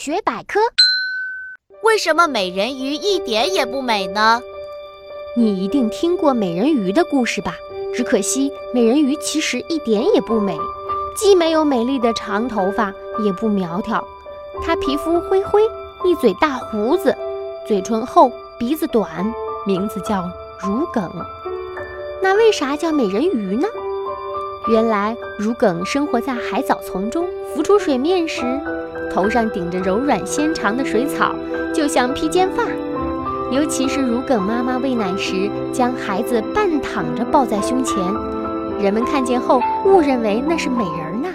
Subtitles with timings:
[0.00, 0.58] 学百科。
[1.82, 4.40] 为什么美人鱼一点也不美呢？
[5.36, 7.54] 你一定听过美人鱼的故事吧？
[7.94, 10.56] 只可惜美人鱼其实一点也不美，
[11.14, 12.90] 既没有美丽的长头发，
[13.22, 14.02] 也不苗条。
[14.64, 15.60] 她皮肤灰灰，
[16.02, 17.14] 一嘴大胡子，
[17.68, 19.30] 嘴唇厚，鼻子短，
[19.66, 20.24] 名字叫
[20.60, 21.12] 如梗。
[22.22, 23.68] 那为啥叫美人鱼呢？
[24.66, 28.42] 原来如梗生活在海藻丛中，浮出水面时，
[29.10, 31.34] 头上顶着柔软纤长的水草，
[31.74, 32.62] 就像披肩发。
[33.50, 37.98] 尤其是如梗妈妈喂奶时，将孩子半躺着抱在胸前，
[38.80, 41.28] 人们看见后误认为那是美人呢